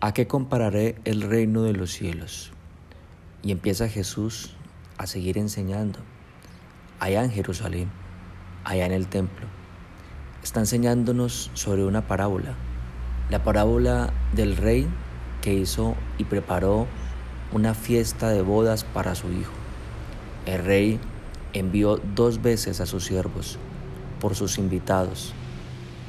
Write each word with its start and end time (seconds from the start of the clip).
¿A 0.00 0.14
qué 0.14 0.28
compararé 0.28 0.94
el 1.04 1.22
reino 1.22 1.62
de 1.62 1.72
los 1.72 1.90
cielos? 1.90 2.52
Y 3.42 3.50
empieza 3.50 3.88
Jesús 3.88 4.54
a 4.96 5.08
seguir 5.08 5.38
enseñando. 5.38 5.98
Allá 7.00 7.24
en 7.24 7.32
Jerusalén, 7.32 7.90
allá 8.62 8.86
en 8.86 8.92
el 8.92 9.08
templo. 9.08 9.48
Está 10.40 10.60
enseñándonos 10.60 11.50
sobre 11.54 11.84
una 11.84 12.06
parábola. 12.06 12.54
La 13.28 13.42
parábola 13.42 14.12
del 14.36 14.56
rey 14.56 14.86
que 15.42 15.54
hizo 15.54 15.96
y 16.16 16.22
preparó 16.22 16.86
una 17.50 17.74
fiesta 17.74 18.28
de 18.28 18.42
bodas 18.42 18.84
para 18.84 19.16
su 19.16 19.32
hijo. 19.32 19.52
El 20.46 20.64
rey 20.64 21.00
envió 21.54 21.96
dos 22.14 22.40
veces 22.40 22.80
a 22.80 22.86
sus 22.86 23.04
siervos 23.04 23.58
por 24.20 24.36
sus 24.36 24.58
invitados. 24.58 25.34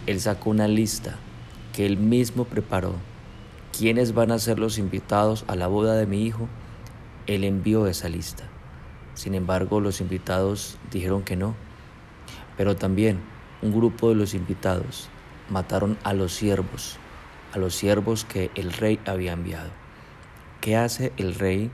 Él 0.06 0.21
sacó 0.21 0.52
una 0.52 0.68
lista 0.68 1.16
que 1.74 1.88
él 1.88 1.98
mismo 1.98 2.46
preparó. 2.46 3.09
¿Quiénes 3.80 4.14
van 4.14 4.32
a 4.32 4.39
ser 4.39 4.59
los 4.59 4.77
invitados 4.77 5.46
a 5.47 5.56
la 5.56 5.68
boda 5.68 5.96
de 5.96 6.06
mi 6.06 6.25
hijo? 6.25 6.50
Él 7.28 7.46
envió 7.46 7.87
esa 7.87 8.10
lista. 8.10 8.43
Sin 9.14 9.36
embargo, 9.36 9.79
los 9.79 10.01
invitados 10.01 10.78
dijeron 10.92 11.24
que 11.24 11.37
no. 11.37 11.56
Pero 12.57 12.75
también 12.75 13.21
un 13.61 13.71
grupo 13.71 14.10
de 14.10 14.15
los 14.15 14.34
invitados 14.34 15.07
mataron 15.50 15.97
a 16.04 16.11
los 16.11 16.34
siervos, 16.34 16.97
a 17.54 17.57
los 17.57 17.73
siervos 17.73 18.25
que 18.25 18.51
el 18.56 18.73
rey 18.73 19.00
había 19.06 19.32
enviado. 19.32 19.70
¿Qué 20.59 20.75
hace 20.75 21.14
el 21.15 21.36
rey 21.36 21.71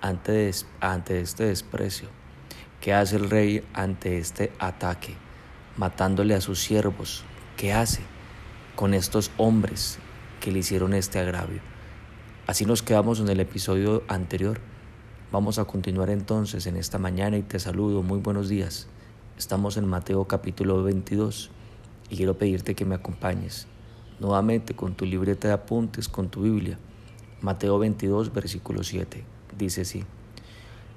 ante, 0.00 0.52
ante 0.78 1.20
este 1.20 1.46
desprecio? 1.46 2.08
¿Qué 2.80 2.94
hace 2.94 3.16
el 3.16 3.28
rey 3.28 3.64
ante 3.74 4.18
este 4.18 4.52
ataque? 4.60 5.16
Matándole 5.76 6.36
a 6.36 6.40
sus 6.40 6.60
siervos. 6.60 7.24
¿Qué 7.56 7.72
hace 7.72 8.02
con 8.76 8.94
estos 8.94 9.32
hombres 9.38 9.98
que 10.40 10.52
le 10.52 10.60
hicieron 10.60 10.94
este 10.94 11.18
agravio? 11.18 11.60
Así 12.46 12.64
nos 12.64 12.82
quedamos 12.82 13.20
en 13.20 13.28
el 13.28 13.40
episodio 13.40 14.02
anterior. 14.08 14.60
Vamos 15.30 15.58
a 15.58 15.64
continuar 15.64 16.10
entonces 16.10 16.66
en 16.66 16.76
esta 16.76 16.98
mañana 16.98 17.36
y 17.36 17.42
te 17.42 17.58
saludo. 17.58 18.02
Muy 18.02 18.20
buenos 18.20 18.48
días. 18.48 18.88
Estamos 19.36 19.76
en 19.76 19.86
Mateo 19.86 20.24
capítulo 20.24 20.82
22 20.82 21.50
y 22.10 22.16
quiero 22.16 22.38
pedirte 22.38 22.74
que 22.74 22.84
me 22.84 22.94
acompañes 22.94 23.66
nuevamente 24.20 24.74
con 24.74 24.94
tu 24.94 25.04
libreta 25.04 25.48
de 25.48 25.54
apuntes, 25.54 26.08
con 26.08 26.28
tu 26.28 26.42
Biblia. 26.42 26.78
Mateo 27.40 27.78
22, 27.78 28.32
versículo 28.32 28.82
7. 28.82 29.24
Dice 29.56 29.82
así. 29.82 30.04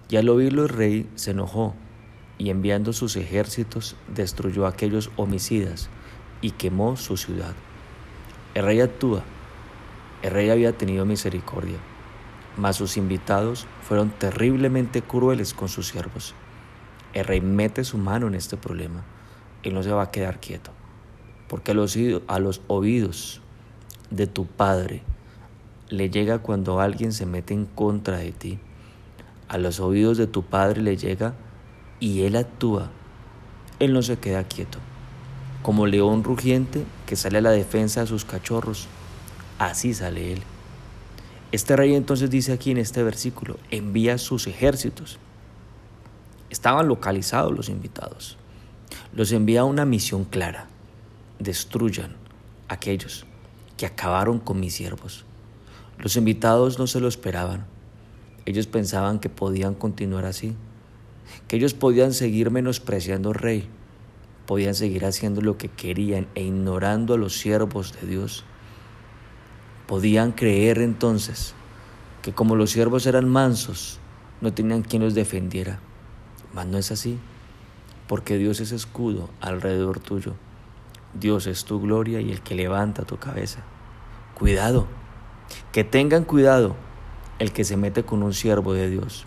Y 0.10 0.18
al 0.18 0.30
oírlo 0.30 0.64
el 0.64 0.70
rey 0.70 1.10
se 1.16 1.32
enojó 1.32 1.76
y 2.38 2.50
enviando 2.50 2.94
sus 2.94 3.16
ejércitos 3.16 3.96
destruyó 4.14 4.66
a 4.66 4.70
aquellos 4.70 5.12
homicidas 5.16 5.90
y 6.42 6.52
quemó 6.52 6.98
su 6.98 7.18
ciudad. 7.18 7.54
El 8.54 8.66
rey 8.66 8.82
actúa. 8.82 9.24
El 10.22 10.32
rey 10.32 10.50
había 10.50 10.78
tenido 10.78 11.06
misericordia 11.06 11.78
mas 12.58 12.76
sus 12.76 12.98
invitados 12.98 13.68
fueron 13.82 14.10
terriblemente 14.10 15.02
crueles 15.02 15.54
con 15.54 15.70
sus 15.70 15.88
siervos. 15.88 16.34
El 17.14 17.26
rey 17.26 17.42
mete 17.42 17.84
su 17.84 17.98
mano 17.98 18.28
en 18.28 18.36
este 18.36 18.58
problema 18.58 19.04
y 19.64 19.70
no 19.70 19.84
se 19.84 19.92
va 19.92 20.04
a 20.04 20.12
quedar 20.12 20.40
quieto, 20.40 20.72
porque 21.48 21.72
a 21.72 21.74
los 21.74 22.62
oídos 22.68 23.42
de 24.10 24.28
tu 24.28 24.46
padre 24.46 25.04
le 25.90 26.10
llega 26.10 26.40
cuando 26.40 26.80
alguien 26.80 27.14
se 27.14 27.26
mete 27.26 27.54
en 27.54 27.66
contra 27.66 28.18
de 28.18 28.32
ti. 28.32 28.60
A 29.48 29.58
los 29.58 29.80
oídos 29.82 30.18
de 30.18 30.28
tu 30.28 30.44
padre 30.44 30.82
le 30.82 30.96
llega 30.96 31.34
y 32.00 32.24
él 32.24 32.38
actúa. 32.38 32.90
Él 33.80 33.92
no 33.94 34.02
se 34.02 34.18
queda 34.18 34.46
quieto. 34.46 34.80
Como 35.62 35.86
león 35.86 36.24
rugiente 36.24 36.86
que 37.06 37.16
sale 37.16 37.38
a 37.38 37.42
la 37.42 37.52
defensa 37.52 38.02
de 38.02 38.08
sus 38.08 38.26
cachorros, 38.26 38.88
así 39.60 39.94
sale 39.94 40.34
él. 40.34 40.42
Este 41.52 41.76
rey 41.76 41.94
entonces 41.94 42.30
dice 42.30 42.54
aquí 42.54 42.72
en 42.72 42.78
este 42.78 43.04
versículo, 43.04 43.58
envía 43.70 44.18
sus 44.18 44.48
ejércitos. 44.48 45.20
Estaban 46.50 46.88
localizados 46.88 47.56
los 47.56 47.70
invitados. 47.70 48.38
Los 49.14 49.32
envía 49.32 49.62
a 49.62 49.66
una 49.66 49.86
misión 49.86 50.24
clara. 50.24 50.68
Destruyan 51.40 52.16
aquellos 52.68 53.26
que 53.78 53.86
acabaron 53.86 54.40
con 54.40 54.60
mis 54.60 54.74
siervos. 54.74 55.26
Los 56.00 56.16
invitados 56.16 56.80
no 56.80 56.88
se 56.88 57.00
lo 57.00 57.08
esperaban. 57.08 57.66
Ellos 58.46 58.66
pensaban 58.66 59.20
que 59.20 59.30
podían 59.30 59.76
continuar 59.76 60.26
así, 60.26 60.56
que 61.48 61.58
ellos 61.58 61.74
podían 61.74 62.14
seguir 62.14 62.50
menospreciando 62.50 63.30
al 63.30 63.36
rey, 63.36 63.68
podían 64.52 64.76
seguir 64.76 65.06
haciendo 65.06 65.40
lo 65.40 65.58
que 65.58 65.70
querían 65.70 66.28
e 66.36 66.44
ignorando 66.44 67.14
a 67.14 67.18
los 67.18 67.38
siervos 67.38 67.94
de 67.94 68.06
Dios. 68.06 68.44
Podían 69.88 70.34
creer 70.34 70.80
entonces 70.80 71.54
que 72.22 72.34
como 72.34 72.58
los 72.58 72.70
siervos 72.70 73.06
eran 73.06 73.30
mansos, 73.30 74.02
no 74.42 74.52
tenían 74.52 74.82
quien 74.82 75.04
los 75.04 75.14
defendiera. 75.14 75.80
Mas 76.54 76.68
no 76.68 76.78
es 76.78 76.92
así, 76.92 77.18
porque 78.10 78.38
Dios 78.38 78.60
es 78.60 78.74
escudo 78.74 79.30
alrededor 79.40 80.02
tuyo. 80.02 80.34
Dios 81.18 81.48
es 81.48 81.64
tu 81.64 81.80
gloria 81.80 82.20
y 82.20 82.30
el 82.30 82.42
que 82.42 82.54
levanta 82.54 83.04
tu 83.04 83.16
cabeza. 83.16 83.64
Cuidado, 84.38 84.86
que 85.72 85.86
tengan 85.86 86.26
cuidado 86.26 86.76
el 87.40 87.54
que 87.54 87.64
se 87.64 87.78
mete 87.78 88.04
con 88.04 88.22
un 88.22 88.34
siervo 88.34 88.74
de 88.74 88.90
Dios, 88.90 89.26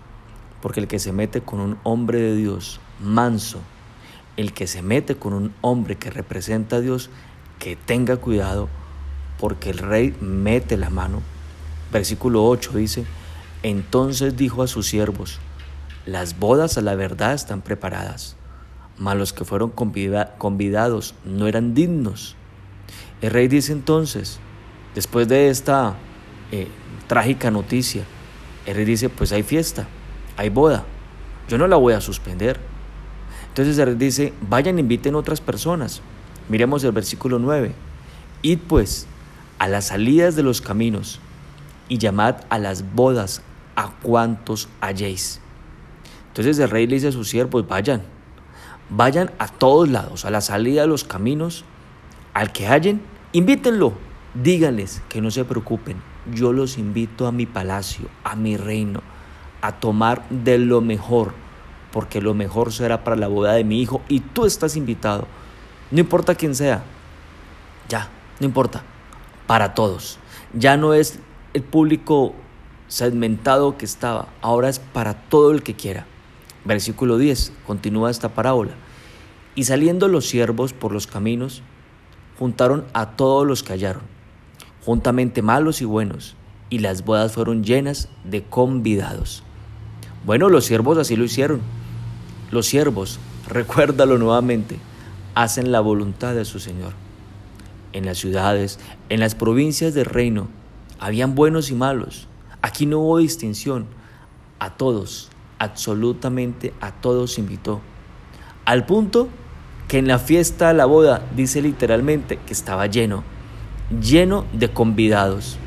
porque 0.60 0.80
el 0.80 0.86
que 0.86 0.98
se 0.98 1.12
mete 1.12 1.40
con 1.40 1.60
un 1.60 1.78
hombre 1.82 2.20
de 2.20 2.36
Dios 2.36 2.78
manso, 3.00 3.60
el 4.36 4.52
que 4.52 4.66
se 4.66 4.82
mete 4.82 5.16
con 5.16 5.32
un 5.32 5.54
hombre 5.60 5.96
que 5.96 6.10
representa 6.10 6.76
a 6.76 6.80
Dios, 6.80 7.10
que 7.58 7.76
tenga 7.76 8.16
cuidado 8.16 8.68
porque 9.38 9.70
el 9.70 9.78
rey 9.78 10.16
mete 10.20 10.76
la 10.76 10.90
mano. 10.90 11.22
Versículo 11.92 12.44
8 12.44 12.72
dice, 12.72 13.04
entonces 13.62 14.36
dijo 14.36 14.62
a 14.62 14.66
sus 14.66 14.86
siervos, 14.86 15.38
las 16.06 16.38
bodas 16.38 16.76
a 16.76 16.82
la 16.82 16.94
verdad 16.94 17.34
están 17.34 17.62
preparadas, 17.62 18.36
mas 18.98 19.16
los 19.16 19.32
que 19.32 19.44
fueron 19.44 19.70
convidados 19.70 21.14
no 21.24 21.46
eran 21.46 21.74
dignos. 21.74 22.36
El 23.22 23.30
rey 23.30 23.48
dice 23.48 23.72
entonces, 23.72 24.38
después 24.94 25.28
de 25.28 25.48
esta 25.48 25.94
eh, 26.52 26.68
trágica 27.06 27.50
noticia, 27.50 28.04
el 28.66 28.76
rey 28.76 28.84
dice, 28.84 29.08
pues 29.08 29.32
hay 29.32 29.42
fiesta, 29.42 29.86
hay 30.36 30.48
boda, 30.48 30.84
yo 31.48 31.58
no 31.58 31.66
la 31.66 31.76
voy 31.76 31.94
a 31.94 32.00
suspender. 32.00 32.73
Entonces 33.54 33.78
el 33.78 33.86
rey 33.86 33.94
dice, 33.94 34.32
vayan, 34.50 34.80
inviten 34.80 35.14
otras 35.14 35.40
personas. 35.40 36.02
Miremos 36.48 36.82
el 36.82 36.90
versículo 36.90 37.38
9. 37.38 37.72
Id 38.42 38.58
pues 38.66 39.06
a 39.60 39.68
las 39.68 39.86
salidas 39.86 40.34
de 40.34 40.42
los 40.42 40.60
caminos 40.60 41.20
y 41.88 41.98
llamad 41.98 42.38
a 42.48 42.58
las 42.58 42.94
bodas 42.96 43.42
a 43.76 43.92
cuantos 44.02 44.68
halléis. 44.80 45.40
Entonces 46.30 46.58
el 46.58 46.68
rey 46.68 46.88
le 46.88 46.96
dice 46.96 47.06
a 47.06 47.12
sus 47.12 47.28
siervos, 47.28 47.68
vayan, 47.68 48.02
vayan 48.90 49.30
a 49.38 49.46
todos 49.46 49.88
lados, 49.88 50.24
a 50.24 50.32
la 50.32 50.40
salida 50.40 50.80
de 50.80 50.88
los 50.88 51.04
caminos, 51.04 51.64
al 52.32 52.50
que 52.50 52.66
hallen, 52.66 53.02
invítenlo, 53.30 53.92
díganles 54.34 55.00
que 55.08 55.20
no 55.20 55.30
se 55.30 55.44
preocupen, 55.44 55.98
yo 56.32 56.52
los 56.52 56.76
invito 56.76 57.28
a 57.28 57.32
mi 57.32 57.46
palacio, 57.46 58.08
a 58.24 58.34
mi 58.34 58.56
reino, 58.56 59.00
a 59.62 59.78
tomar 59.78 60.28
de 60.28 60.58
lo 60.58 60.80
mejor, 60.80 61.34
porque 61.94 62.20
lo 62.20 62.34
mejor 62.34 62.72
será 62.72 63.04
para 63.04 63.14
la 63.14 63.28
boda 63.28 63.52
de 63.52 63.62
mi 63.62 63.80
hijo 63.80 64.02
y 64.08 64.18
tú 64.18 64.46
estás 64.46 64.74
invitado, 64.74 65.28
no 65.92 66.00
importa 66.00 66.34
quién 66.34 66.56
sea, 66.56 66.82
ya, 67.88 68.08
no 68.40 68.46
importa 68.46 68.82
para 69.46 69.74
todos. 69.74 70.18
Ya 70.54 70.76
no 70.76 70.92
es 70.92 71.20
el 71.52 71.62
público 71.62 72.34
segmentado 72.88 73.78
que 73.78 73.84
estaba, 73.84 74.26
ahora 74.42 74.68
es 74.68 74.80
para 74.80 75.14
todo 75.14 75.52
el 75.52 75.62
que 75.62 75.74
quiera. 75.74 76.04
Versículo 76.64 77.16
10, 77.16 77.52
continúa 77.64 78.10
esta 78.10 78.30
parábola. 78.30 78.72
Y 79.54 79.62
saliendo 79.62 80.08
los 80.08 80.26
siervos 80.26 80.72
por 80.72 80.90
los 80.90 81.06
caminos, 81.06 81.62
juntaron 82.40 82.86
a 82.92 83.10
todos 83.10 83.46
los 83.46 83.62
que 83.62 83.72
hallaron, 83.72 84.02
juntamente 84.84 85.42
malos 85.42 85.80
y 85.80 85.84
buenos, 85.84 86.34
y 86.70 86.80
las 86.80 87.04
bodas 87.04 87.34
fueron 87.34 87.62
llenas 87.62 88.08
de 88.24 88.42
convidados. 88.42 89.44
Bueno, 90.26 90.48
los 90.48 90.64
siervos 90.64 90.98
así 90.98 91.14
lo 91.14 91.22
hicieron. 91.22 91.83
Los 92.54 92.66
siervos, 92.66 93.18
recuérdalo 93.48 94.16
nuevamente, 94.16 94.78
hacen 95.34 95.72
la 95.72 95.80
voluntad 95.80 96.36
de 96.36 96.44
su 96.44 96.60
Señor 96.60 96.92
en 97.92 98.06
las 98.06 98.18
ciudades, 98.18 98.78
en 99.08 99.18
las 99.18 99.34
provincias 99.34 99.92
del 99.92 100.04
reino, 100.04 100.46
habían 101.00 101.34
buenos 101.34 101.72
y 101.72 101.74
malos. 101.74 102.28
Aquí 102.62 102.86
no 102.86 103.00
hubo 103.00 103.18
distinción. 103.18 103.86
A 104.60 104.76
todos, 104.76 105.30
absolutamente 105.58 106.72
a 106.80 106.92
todos 106.92 107.38
invitó. 107.38 107.80
Al 108.64 108.86
punto 108.86 109.28
que 109.88 109.98
en 109.98 110.06
la 110.06 110.20
fiesta 110.20 110.68
de 110.68 110.74
la 110.74 110.86
boda 110.86 111.26
dice 111.34 111.60
literalmente 111.60 112.38
que 112.46 112.52
estaba 112.52 112.86
lleno, 112.86 113.24
lleno 114.00 114.44
de 114.52 114.70
convidados. 114.70 115.58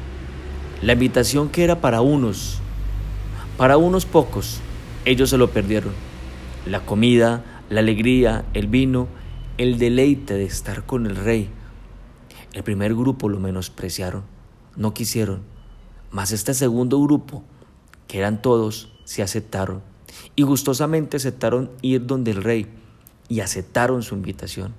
La 0.82 0.94
invitación 0.94 1.50
que 1.50 1.66
era 1.66 1.82
para 1.82 2.00
unos, 2.00 2.60
para 3.58 3.76
unos 3.76 4.06
pocos, 4.06 4.62
ellos 5.04 5.30
se 5.30 5.38
lo 5.38 5.50
perdieron. 5.50 6.07
La 6.68 6.86
comida, 6.86 7.44
la 7.70 7.80
alegría, 7.80 8.46
el 8.54 8.68
vino, 8.68 9.08
el 9.58 9.78
deleite 9.78 10.34
de 10.34 10.46
estar 10.46 10.86
con 10.86 11.06
el 11.06 11.16
rey, 11.16 11.50
el 12.54 12.64
primer 12.64 12.94
grupo 12.94 13.30
lo 13.30 13.40
menospreciaron, 13.40 14.24
no 14.76 14.94
quisieron, 14.94 15.42
Mas 16.10 16.32
este 16.32 16.54
segundo 16.54 17.02
grupo, 17.02 17.44
que 18.08 18.20
eran 18.20 18.42
todos, 18.42 18.94
se 19.04 19.22
aceptaron 19.22 19.82
y 20.36 20.44
gustosamente 20.44 21.18
aceptaron 21.18 21.70
ir 21.82 22.06
donde 22.06 22.32
el 22.32 22.44
rey 22.44 22.68
y 23.28 23.42
aceptaron 23.42 24.04
su 24.04 24.16
invitación. 24.16 24.74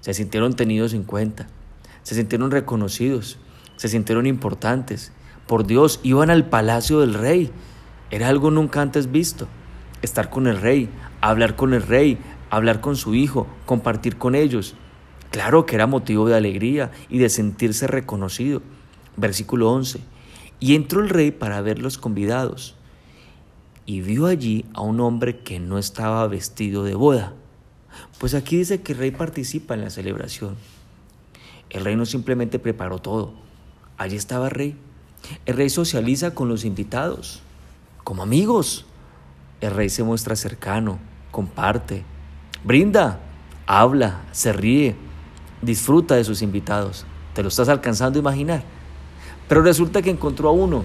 Se 0.00 0.14
sintieron 0.14 0.54
tenidos 0.54 0.94
en 0.94 1.04
cuenta, 1.04 1.46
se 2.02 2.16
sintieron 2.16 2.50
reconocidos, 2.50 3.38
se 3.76 3.88
sintieron 3.88 4.26
importantes. 4.26 5.12
Por 5.46 5.66
Dios, 5.66 6.00
iban 6.02 6.28
al 6.28 6.48
palacio 6.48 7.00
del 7.00 7.14
rey. 7.14 7.50
Era 8.10 8.28
algo 8.28 8.50
nunca 8.50 8.82
antes 8.82 9.10
visto. 9.12 9.46
Estar 10.02 10.28
con 10.28 10.46
el 10.48 10.60
rey, 10.60 10.90
hablar 11.20 11.56
con 11.56 11.74
el 11.74 11.82
rey, 11.82 12.18
hablar 12.50 12.80
con 12.80 12.96
su 12.96 13.14
hijo, 13.14 13.46
compartir 13.66 14.16
con 14.16 14.34
ellos. 14.34 14.74
Claro 15.30 15.66
que 15.66 15.74
era 15.74 15.86
motivo 15.86 16.28
de 16.28 16.36
alegría 16.36 16.90
y 17.08 17.18
de 17.18 17.28
sentirse 17.28 17.86
reconocido. 17.86 18.62
Versículo 19.16 19.70
11. 19.70 20.00
Y 20.60 20.74
entró 20.74 21.00
el 21.00 21.08
rey 21.08 21.30
para 21.30 21.60
ver 21.60 21.78
los 21.80 21.98
convidados 21.98 22.74
y 23.88 24.02
vio 24.02 24.26
allí 24.26 24.66
a 24.74 24.82
un 24.82 25.00
hombre 25.00 25.38
que 25.38 25.60
no 25.60 25.78
estaba 25.78 26.28
vestido 26.28 26.84
de 26.84 26.94
boda. 26.94 27.32
Pues 28.18 28.34
aquí 28.34 28.58
dice 28.58 28.82
que 28.82 28.92
el 28.92 28.98
rey 28.98 29.10
participa 29.12 29.72
en 29.72 29.80
la 29.80 29.88
celebración. 29.88 30.56
El 31.70 31.86
rey 31.86 31.96
no 31.96 32.04
simplemente 32.04 32.58
preparó 32.58 32.98
todo. 32.98 33.32
Allí 33.96 34.14
estaba 34.16 34.48
el 34.48 34.50
rey. 34.50 34.76
El 35.46 35.56
rey 35.56 35.70
socializa 35.70 36.34
con 36.34 36.50
los 36.50 36.66
invitados, 36.66 37.40
como 38.04 38.22
amigos. 38.22 38.84
El 39.60 39.72
rey 39.72 39.88
se 39.88 40.04
muestra 40.04 40.36
cercano, 40.36 40.98
comparte, 41.32 42.04
brinda, 42.64 43.18
habla, 43.66 44.22
se 44.30 44.52
ríe, 44.52 44.94
disfruta 45.62 46.14
de 46.14 46.22
sus 46.22 46.42
invitados. 46.42 47.04
¿Te 47.34 47.42
lo 47.42 47.48
estás 47.48 47.68
alcanzando 47.68 48.18
a 48.18 48.22
imaginar? 48.22 48.62
Pero 49.48 49.62
resulta 49.62 50.00
que 50.00 50.10
encontró 50.10 50.50
a 50.50 50.52
uno, 50.52 50.84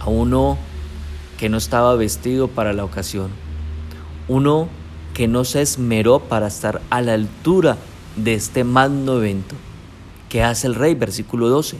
a 0.00 0.10
uno 0.10 0.58
que 1.38 1.48
no 1.48 1.56
estaba 1.56 1.94
vestido 1.96 2.48
para 2.48 2.74
la 2.74 2.84
ocasión, 2.84 3.30
uno 4.28 4.68
que 5.14 5.26
no 5.26 5.44
se 5.44 5.62
esmeró 5.62 6.20
para 6.20 6.48
estar 6.48 6.82
a 6.90 7.00
la 7.00 7.14
altura 7.14 7.78
de 8.16 8.34
este 8.34 8.64
magno 8.64 9.16
evento. 9.16 9.54
¿Qué 10.28 10.42
hace 10.42 10.66
el 10.66 10.74
rey? 10.74 10.94
Versículo 10.94 11.48
12. 11.48 11.78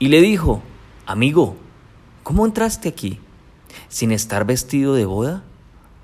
Y 0.00 0.08
le 0.08 0.20
dijo, 0.20 0.62
amigo, 1.06 1.56
¿cómo 2.24 2.44
entraste 2.44 2.88
aquí 2.88 3.20
sin 3.88 4.12
estar 4.12 4.44
vestido 4.44 4.94
de 4.94 5.04
boda? 5.04 5.42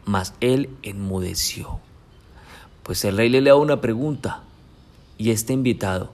Mas 0.05 0.35
él 0.41 0.71
enmudeció. 0.83 1.81
Pues 2.83 3.05
el 3.05 3.17
rey 3.17 3.29
le 3.29 3.43
da 3.43 3.57
una 3.57 3.81
pregunta 3.81 4.45
y 5.19 5.31
este 5.31 5.53
invitado 5.53 6.13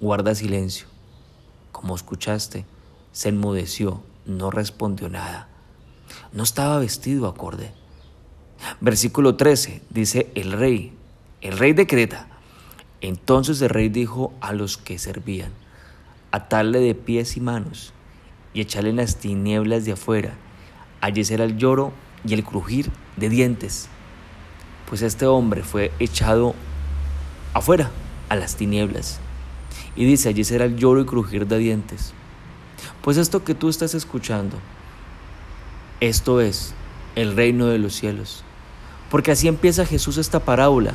guarda 0.00 0.34
silencio. 0.34 0.86
Como 1.72 1.94
escuchaste, 1.94 2.64
se 3.12 3.28
enmudeció, 3.28 4.02
no 4.26 4.50
respondió 4.50 5.08
nada. 5.08 5.48
No 6.32 6.42
estaba 6.42 6.78
vestido 6.78 7.26
acorde. 7.26 7.72
Versículo 8.80 9.36
13 9.36 9.82
dice 9.90 10.30
el 10.34 10.52
rey, 10.52 10.92
el 11.40 11.58
rey 11.58 11.72
decreta. 11.72 12.28
Entonces 13.00 13.60
el 13.60 13.68
rey 13.68 13.88
dijo 13.88 14.32
a 14.40 14.52
los 14.52 14.78
que 14.78 14.98
servían, 14.98 15.52
atarle 16.30 16.80
de 16.80 16.94
pies 16.94 17.36
y 17.36 17.40
manos 17.40 17.92
y 18.54 18.60
echarle 18.60 18.90
en 18.90 18.96
las 18.96 19.16
tinieblas 19.16 19.84
de 19.84 19.92
afuera. 19.92 20.34
Allí 21.04 21.22
será 21.22 21.44
el 21.44 21.58
lloro 21.58 21.92
y 22.26 22.32
el 22.32 22.42
crujir 22.42 22.90
de 23.18 23.28
dientes. 23.28 23.88
Pues 24.88 25.02
este 25.02 25.26
hombre 25.26 25.62
fue 25.62 25.92
echado 25.98 26.54
afuera, 27.52 27.90
a 28.30 28.36
las 28.36 28.56
tinieblas. 28.56 29.20
Y 29.96 30.06
dice, 30.06 30.30
allí 30.30 30.44
será 30.44 30.64
el 30.64 30.78
lloro 30.78 31.02
y 31.02 31.04
crujir 31.04 31.46
de 31.46 31.58
dientes. 31.58 32.14
Pues 33.02 33.18
esto 33.18 33.44
que 33.44 33.54
tú 33.54 33.68
estás 33.68 33.92
escuchando, 33.92 34.56
esto 36.00 36.40
es 36.40 36.72
el 37.16 37.36
reino 37.36 37.66
de 37.66 37.78
los 37.78 37.92
cielos. 37.92 38.42
Porque 39.10 39.30
así 39.30 39.46
empieza 39.46 39.84
Jesús 39.84 40.16
esta 40.16 40.40
parábola. 40.40 40.94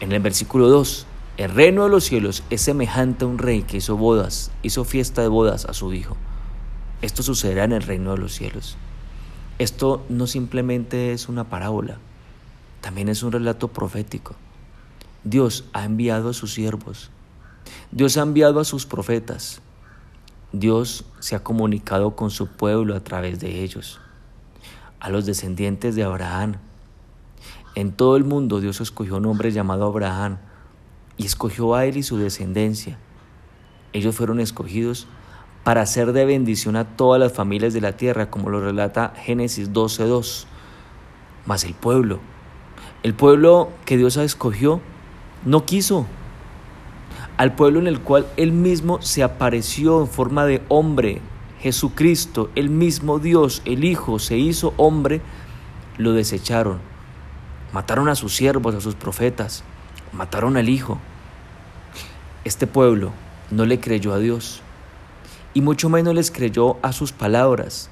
En 0.00 0.10
el 0.12 0.22
versículo 0.22 0.70
2, 0.70 1.04
el 1.36 1.50
reino 1.50 1.84
de 1.84 1.90
los 1.90 2.04
cielos 2.04 2.44
es 2.48 2.62
semejante 2.62 3.26
a 3.26 3.28
un 3.28 3.36
rey 3.36 3.60
que 3.60 3.76
hizo 3.76 3.98
bodas, 3.98 4.50
hizo 4.62 4.84
fiesta 4.84 5.20
de 5.20 5.28
bodas 5.28 5.66
a 5.66 5.74
su 5.74 5.92
hijo. 5.92 6.16
Esto 7.02 7.22
sucederá 7.22 7.64
en 7.64 7.72
el 7.72 7.82
reino 7.82 8.12
de 8.12 8.18
los 8.18 8.34
cielos. 8.34 8.76
Esto 9.58 10.04
no 10.08 10.26
simplemente 10.26 11.12
es 11.12 11.28
una 11.28 11.44
parábola, 11.44 11.98
también 12.80 13.08
es 13.08 13.22
un 13.22 13.32
relato 13.32 13.68
profético. 13.68 14.34
Dios 15.24 15.64
ha 15.72 15.84
enviado 15.84 16.30
a 16.30 16.32
sus 16.34 16.52
siervos, 16.54 17.10
Dios 17.90 18.16
ha 18.16 18.22
enviado 18.22 18.60
a 18.60 18.64
sus 18.64 18.86
profetas, 18.86 19.60
Dios 20.52 21.04
se 21.20 21.36
ha 21.36 21.42
comunicado 21.42 22.16
con 22.16 22.30
su 22.30 22.48
pueblo 22.48 22.94
a 22.94 23.00
través 23.00 23.40
de 23.40 23.62
ellos, 23.62 24.00
a 24.98 25.10
los 25.10 25.24
descendientes 25.24 25.94
de 25.94 26.04
Abraham. 26.04 26.56
En 27.74 27.92
todo 27.92 28.16
el 28.16 28.24
mundo 28.24 28.60
Dios 28.60 28.80
escogió 28.80 29.16
un 29.16 29.26
hombre 29.26 29.52
llamado 29.52 29.86
Abraham 29.86 30.38
y 31.16 31.26
escogió 31.26 31.74
a 31.74 31.86
él 31.86 31.96
y 31.96 32.02
su 32.02 32.18
descendencia. 32.18 32.98
Ellos 33.92 34.16
fueron 34.16 34.40
escogidos 34.40 35.06
para 35.64 35.84
ser 35.86 36.12
de 36.12 36.24
bendición 36.24 36.76
a 36.76 36.84
todas 36.84 37.20
las 37.20 37.32
familias 37.32 37.74
de 37.74 37.80
la 37.80 37.92
tierra, 37.92 38.30
como 38.30 38.50
lo 38.50 38.60
relata 38.60 39.12
Génesis 39.16 39.72
12.2. 39.72 40.46
Mas 41.46 41.64
el 41.64 41.74
pueblo, 41.74 42.20
el 43.02 43.14
pueblo 43.14 43.70
que 43.84 43.96
Dios 43.96 44.16
escogió, 44.16 44.80
no 45.44 45.66
quiso. 45.66 46.06
Al 47.36 47.54
pueblo 47.54 47.78
en 47.78 47.86
el 47.86 48.00
cual 48.00 48.26
Él 48.36 48.52
mismo 48.52 49.00
se 49.02 49.22
apareció 49.22 50.00
en 50.00 50.08
forma 50.08 50.44
de 50.44 50.62
hombre, 50.68 51.20
Jesucristo, 51.60 52.50
el 52.54 52.70
mismo 52.70 53.18
Dios, 53.18 53.62
el 53.64 53.84
Hijo, 53.84 54.18
se 54.18 54.38
hizo 54.38 54.72
hombre, 54.76 55.20
lo 55.98 56.12
desecharon. 56.12 56.78
Mataron 57.72 58.08
a 58.08 58.14
sus 58.14 58.34
siervos, 58.34 58.74
a 58.74 58.80
sus 58.80 58.94
profetas, 58.94 59.62
mataron 60.12 60.56
al 60.56 60.68
Hijo. 60.68 60.98
Este 62.44 62.66
pueblo 62.66 63.12
no 63.50 63.66
le 63.66 63.80
creyó 63.80 64.14
a 64.14 64.18
Dios 64.18 64.62
y 65.54 65.62
mucho 65.62 65.88
menos 65.88 66.14
les 66.14 66.30
creyó 66.30 66.78
a 66.82 66.92
sus 66.92 67.12
palabras 67.12 67.90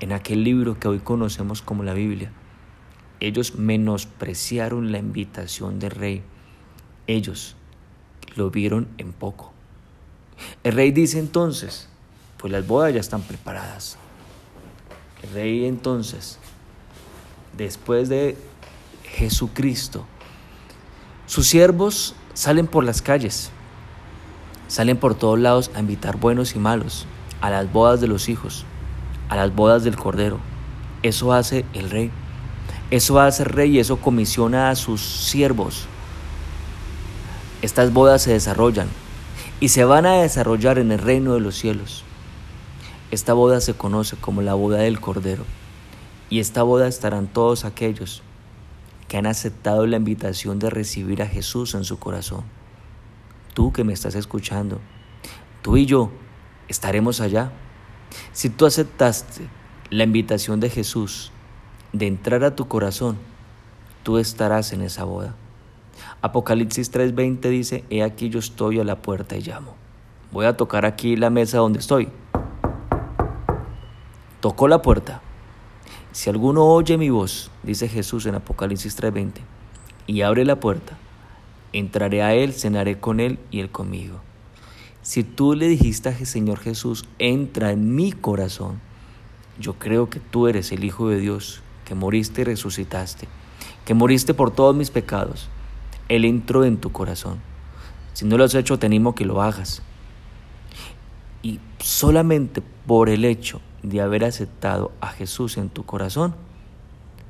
en 0.00 0.12
aquel 0.12 0.44
libro 0.44 0.78
que 0.78 0.88
hoy 0.88 0.98
conocemos 0.98 1.62
como 1.62 1.84
la 1.84 1.94
Biblia. 1.94 2.32
Ellos 3.20 3.54
menospreciaron 3.56 4.92
la 4.92 4.98
invitación 4.98 5.78
del 5.78 5.90
rey. 5.90 6.22
Ellos 7.06 7.54
lo 8.34 8.50
vieron 8.50 8.88
en 8.98 9.12
poco. 9.12 9.52
El 10.64 10.72
rey 10.72 10.90
dice 10.90 11.18
entonces, 11.18 11.88
pues 12.38 12.52
las 12.52 12.66
bodas 12.66 12.94
ya 12.94 13.00
están 13.00 13.22
preparadas. 13.22 13.98
El 15.22 15.30
rey 15.34 15.66
entonces, 15.66 16.38
después 17.56 18.08
de 18.08 18.36
Jesucristo, 19.04 20.06
sus 21.26 21.46
siervos 21.46 22.14
salen 22.32 22.66
por 22.66 22.84
las 22.84 23.02
calles 23.02 23.52
Salen 24.70 24.98
por 24.98 25.16
todos 25.16 25.36
lados 25.36 25.72
a 25.74 25.80
invitar 25.80 26.16
buenos 26.16 26.54
y 26.54 26.60
malos, 26.60 27.04
a 27.40 27.50
las 27.50 27.72
bodas 27.72 28.00
de 28.00 28.06
los 28.06 28.28
hijos, 28.28 28.64
a 29.28 29.34
las 29.34 29.52
bodas 29.52 29.82
del 29.82 29.96
Cordero. 29.96 30.38
Eso 31.02 31.32
hace 31.32 31.64
el 31.74 31.90
rey. 31.90 32.12
Eso 32.92 33.18
hace 33.18 33.42
el 33.42 33.48
rey 33.48 33.72
y 33.72 33.80
eso 33.80 33.96
comisiona 33.96 34.70
a 34.70 34.76
sus 34.76 35.00
siervos. 35.00 35.86
Estas 37.62 37.92
bodas 37.92 38.22
se 38.22 38.30
desarrollan 38.30 38.86
y 39.58 39.70
se 39.70 39.84
van 39.84 40.06
a 40.06 40.22
desarrollar 40.22 40.78
en 40.78 40.92
el 40.92 41.00
reino 41.00 41.34
de 41.34 41.40
los 41.40 41.56
cielos. 41.56 42.04
Esta 43.10 43.32
boda 43.32 43.60
se 43.60 43.74
conoce 43.74 44.14
como 44.14 44.40
la 44.40 44.54
boda 44.54 44.78
del 44.78 45.00
Cordero. 45.00 45.42
Y 46.28 46.38
esta 46.38 46.62
boda 46.62 46.86
estarán 46.86 47.26
todos 47.26 47.64
aquellos 47.64 48.22
que 49.08 49.16
han 49.16 49.26
aceptado 49.26 49.84
la 49.88 49.96
invitación 49.96 50.60
de 50.60 50.70
recibir 50.70 51.22
a 51.22 51.26
Jesús 51.26 51.74
en 51.74 51.82
su 51.82 51.98
corazón 51.98 52.44
tú 53.54 53.72
que 53.72 53.84
me 53.84 53.92
estás 53.92 54.14
escuchando, 54.14 54.80
tú 55.62 55.76
y 55.76 55.86
yo 55.86 56.10
estaremos 56.68 57.20
allá. 57.20 57.52
Si 58.32 58.50
tú 58.50 58.66
aceptaste 58.66 59.48
la 59.90 60.04
invitación 60.04 60.60
de 60.60 60.70
Jesús 60.70 61.32
de 61.92 62.06
entrar 62.06 62.44
a 62.44 62.54
tu 62.54 62.68
corazón, 62.68 63.18
tú 64.02 64.18
estarás 64.18 64.72
en 64.72 64.82
esa 64.82 65.04
boda. 65.04 65.34
Apocalipsis 66.22 66.92
3:20 66.92 67.48
dice, 67.48 67.84
he 67.90 68.02
aquí 68.02 68.28
yo 68.28 68.38
estoy 68.38 68.78
a 68.80 68.84
la 68.84 69.02
puerta 69.02 69.36
y 69.36 69.42
llamo. 69.42 69.74
Voy 70.32 70.46
a 70.46 70.56
tocar 70.56 70.86
aquí 70.86 71.16
la 71.16 71.30
mesa 71.30 71.58
donde 71.58 71.80
estoy. 71.80 72.08
Tocó 74.40 74.68
la 74.68 74.80
puerta. 74.80 75.20
Si 76.12 76.30
alguno 76.30 76.64
oye 76.66 76.96
mi 76.98 77.10
voz, 77.10 77.50
dice 77.62 77.88
Jesús 77.88 78.26
en 78.26 78.34
Apocalipsis 78.34 78.96
3:20, 78.96 79.40
y 80.06 80.22
abre 80.22 80.44
la 80.44 80.58
puerta, 80.58 80.96
Entraré 81.72 82.22
a 82.22 82.34
Él, 82.34 82.52
cenaré 82.52 82.98
con 82.98 83.20
Él 83.20 83.38
y 83.50 83.60
Él 83.60 83.70
conmigo. 83.70 84.20
Si 85.02 85.24
tú 85.24 85.54
le 85.54 85.68
dijiste 85.68 86.08
a 86.08 86.24
Señor 86.26 86.58
Jesús, 86.58 87.04
entra 87.18 87.72
en 87.72 87.94
mi 87.94 88.12
corazón, 88.12 88.80
yo 89.58 89.74
creo 89.74 90.10
que 90.10 90.20
tú 90.20 90.46
eres 90.46 90.72
el 90.72 90.84
Hijo 90.84 91.08
de 91.08 91.18
Dios, 91.18 91.62
que 91.84 91.94
moriste 91.94 92.42
y 92.42 92.44
resucitaste, 92.44 93.28
que 93.84 93.94
moriste 93.94 94.34
por 94.34 94.50
todos 94.50 94.76
mis 94.76 94.90
pecados. 94.90 95.48
Él 96.08 96.24
entró 96.24 96.64
en 96.64 96.76
tu 96.76 96.92
corazón. 96.92 97.40
Si 98.12 98.24
no 98.24 98.36
lo 98.36 98.44
has 98.44 98.54
hecho, 98.54 98.78
te 98.78 98.86
animo 98.86 99.14
que 99.14 99.24
lo 99.24 99.40
hagas. 99.40 99.82
Y 101.42 101.60
solamente 101.78 102.62
por 102.86 103.08
el 103.08 103.24
hecho 103.24 103.60
de 103.82 104.00
haber 104.00 104.24
aceptado 104.24 104.92
a 105.00 105.08
Jesús 105.08 105.56
en 105.56 105.70
tu 105.70 105.84
corazón, 105.86 106.34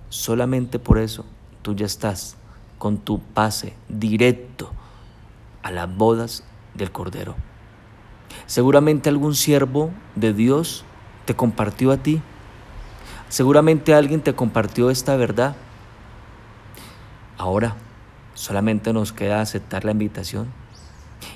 solamente 0.09 0.79
por 0.79 0.99
eso 0.99 1.25
tú 1.63 1.75
ya 1.75 1.87
estás 1.87 2.37
con 2.81 2.97
tu 2.97 3.21
pase 3.21 3.75
directo 3.91 4.73
a 5.63 5.71
las 5.71 5.95
bodas 5.95 6.45
del 6.73 6.91
Cordero. 6.91 7.35
Seguramente 8.47 9.11
algún 9.11 9.35
siervo 9.35 9.91
de 10.17 10.33
Dios 10.33 10.87
te 11.27 11.37
compartió 11.37 11.93
a 11.93 11.99
ti. 11.99 12.23
Seguramente 13.29 13.93
alguien 13.93 14.23
te 14.23 14.35
compartió 14.35 14.89
esta 14.89 15.15
verdad. 15.17 15.57
Ahora 17.37 17.77
solamente 18.33 18.95
nos 18.95 19.13
queda 19.13 19.43
aceptar 19.43 19.85
la 19.85 19.91
invitación. 19.91 20.49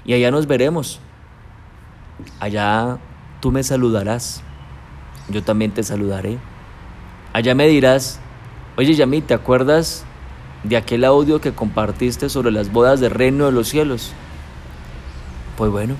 Y 0.06 0.14
allá 0.14 0.30
nos 0.30 0.46
veremos. 0.46 0.98
Allá 2.40 2.96
tú 3.40 3.52
me 3.52 3.62
saludarás. 3.62 4.42
Yo 5.28 5.42
también 5.42 5.72
te 5.72 5.82
saludaré. 5.82 6.38
Allá 7.34 7.54
me 7.54 7.66
dirás, 7.66 8.18
oye 8.78 8.94
Yami, 8.94 9.20
¿te 9.20 9.34
acuerdas 9.34 10.06
de 10.64 10.76
aquel 10.76 11.04
audio 11.04 11.40
que 11.40 11.52
compartiste 11.52 12.28
sobre 12.28 12.50
las 12.50 12.72
bodas 12.72 13.00
del 13.00 13.10
reino 13.10 13.46
de 13.46 13.52
los 13.52 13.68
cielos? 13.68 14.12
Pues 15.56 15.70
bueno, 15.70 15.94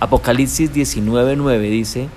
Apocalipsis 0.00 0.72
19:9 0.72 1.60
dice, 1.70 2.08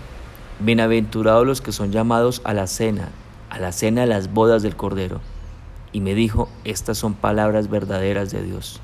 Bienaventurados 0.60 1.46
los 1.46 1.62
que 1.62 1.72
son 1.72 1.92
llamados 1.92 2.42
a 2.44 2.54
la 2.54 2.68
cena, 2.68 3.10
a 3.50 3.60
la 3.60 3.72
cena 3.72 4.02
de 4.02 4.08
las 4.08 4.32
bodas 4.32 4.64
del 4.64 4.76
Cordero. 4.76 5.20
Y 5.92 6.00
me 6.00 6.14
dijo, 6.14 6.48
estas 6.64 6.98
son 6.98 7.16
palabras 7.16 7.70
verdaderas 7.70 8.32
de 8.32 8.44
Dios. 8.44 8.80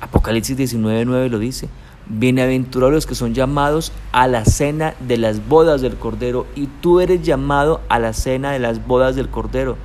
Apocalipsis 0.00 0.58
19:9 0.58 1.30
lo 1.30 1.38
dice, 1.38 1.68
Bienaventurados 2.06 2.92
los 2.92 3.06
que 3.06 3.14
son 3.14 3.32
llamados 3.32 3.90
a 4.12 4.28
la 4.28 4.44
cena 4.44 4.94
de 5.00 5.16
las 5.16 5.48
bodas 5.48 5.80
del 5.80 5.96
Cordero, 5.96 6.46
y 6.54 6.66
tú 6.66 7.00
eres 7.00 7.22
llamado 7.22 7.80
a 7.88 7.98
la 7.98 8.12
cena 8.12 8.52
de 8.52 8.58
las 8.58 8.86
bodas 8.86 9.16
del 9.16 9.30
Cordero. 9.30 9.78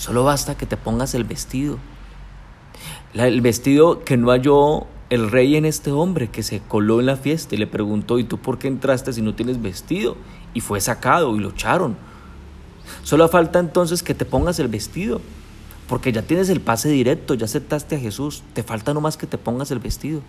Solo 0.00 0.24
basta 0.24 0.56
que 0.56 0.64
te 0.64 0.78
pongas 0.78 1.14
el 1.14 1.24
vestido. 1.24 1.76
El 3.12 3.42
vestido 3.42 4.02
que 4.02 4.16
no 4.16 4.30
halló 4.30 4.86
el 5.10 5.30
rey 5.30 5.56
en 5.56 5.66
este 5.66 5.92
hombre 5.92 6.30
que 6.30 6.42
se 6.42 6.60
coló 6.60 7.00
en 7.00 7.06
la 7.06 7.16
fiesta 7.16 7.54
y 7.54 7.58
le 7.58 7.66
preguntó, 7.66 8.18
¿y 8.18 8.24
tú 8.24 8.38
por 8.38 8.58
qué 8.58 8.68
entraste 8.68 9.12
si 9.12 9.20
no 9.20 9.34
tienes 9.34 9.60
vestido? 9.60 10.16
Y 10.54 10.62
fue 10.62 10.80
sacado 10.80 11.36
y 11.36 11.40
lo 11.40 11.50
echaron. 11.50 11.98
Solo 13.02 13.28
falta 13.28 13.58
entonces 13.58 14.02
que 14.02 14.14
te 14.14 14.24
pongas 14.24 14.58
el 14.58 14.68
vestido, 14.68 15.20
porque 15.86 16.12
ya 16.12 16.22
tienes 16.22 16.48
el 16.48 16.62
pase 16.62 16.88
directo, 16.88 17.34
ya 17.34 17.44
aceptaste 17.44 17.96
a 17.96 18.00
Jesús, 18.00 18.42
te 18.54 18.62
falta 18.62 18.94
nomás 18.94 19.18
que 19.18 19.26
te 19.26 19.36
pongas 19.36 19.70
el 19.70 19.80
vestido. 19.80 20.22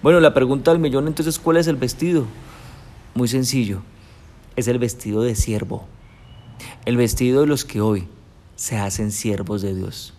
Bueno, 0.00 0.20
la 0.20 0.32
pregunta 0.32 0.70
del 0.70 0.80
millón 0.80 1.08
entonces, 1.08 1.40
¿cuál 1.40 1.56
es 1.56 1.66
el 1.66 1.74
vestido? 1.74 2.26
Muy 3.16 3.26
sencillo, 3.26 3.82
es 4.54 4.68
el 4.68 4.78
vestido 4.78 5.22
de 5.22 5.34
siervo, 5.34 5.88
el 6.84 6.96
vestido 6.96 7.40
de 7.40 7.48
los 7.48 7.64
que 7.64 7.80
hoy 7.80 8.06
se 8.62 8.78
hacen 8.78 9.10
siervos 9.10 9.60
de 9.60 9.74
Dios. 9.74 10.14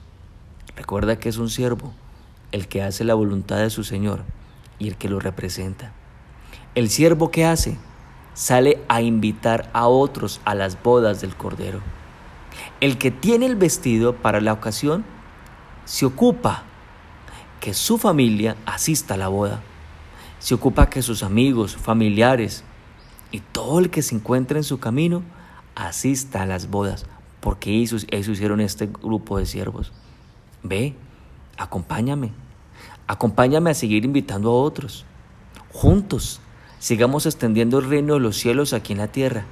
Recuerda 0.76 1.18
que 1.18 1.30
es 1.30 1.38
un 1.38 1.50
siervo, 1.50 1.94
el 2.52 2.68
que 2.68 2.84
hace 2.84 3.06
la 3.06 3.14
voluntad 3.14 3.60
de 3.60 3.70
su 3.70 3.86
Señor 3.86 4.26
y 4.80 4.90
el 4.90 4.98
que 4.98 5.08
lo 5.08 5.22
representa. 5.22 5.94
El 6.76 6.90
siervo 6.90 7.32
que 7.32 7.46
hace 7.46 7.78
sale 8.34 8.84
a 8.90 9.02
invitar 9.02 9.70
a 9.72 9.88
otros 9.88 10.42
a 10.44 10.56
las 10.56 10.84
bodas 10.84 11.22
del 11.22 11.38
Cordero. 11.38 11.80
El 12.82 12.98
que 12.98 13.12
tiene 13.12 13.46
el 13.46 13.56
vestido 13.56 14.14
para 14.14 14.42
la 14.42 14.52
ocasión 14.52 15.06
se 15.86 16.06
ocupa 16.06 16.64
que 17.62 17.74
su 17.74 17.98
familia 17.98 18.58
asista 18.66 19.14
a 19.14 19.18
la 19.18 19.30
boda. 19.30 19.62
Se 20.40 20.54
ocupa 20.54 20.90
que 20.90 21.02
sus 21.02 21.24
amigos, 21.24 21.78
familiares 21.78 22.66
y 23.32 23.40
todo 23.40 23.80
el 23.80 23.90
que 23.90 24.02
se 24.02 24.16
encuentre 24.16 24.60
en 24.60 24.66
su 24.66 24.82
camino 24.82 25.24
asista 25.76 26.42
a 26.42 26.46
las 26.46 26.70
bodas 26.70 27.06
porque 27.44 27.72
ellos, 27.72 28.08
hicieron 28.10 28.62
este 28.62 28.88
grupo 28.88 29.38
de 29.38 29.46
siervos. 29.46 29.92
Ve, 30.64 30.96
acompáñame, 31.58 32.32
acompáñame 33.06 33.70
a 33.70 33.74
seguir 33.74 34.06
invitando 34.06 34.50
a 34.50 34.54
otros. 34.54 35.04
Juntos, 35.74 36.40
sigamos 36.80 37.26
extendiendo 37.26 37.80
el 37.80 37.90
reino 37.90 38.14
de 38.14 38.22
los 38.22 38.38
cielos 38.38 38.72
aquí 38.72 38.94
en 38.94 39.00
la 39.00 39.10
tierra. 39.10 39.44